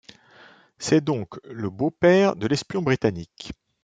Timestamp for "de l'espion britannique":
2.35-3.53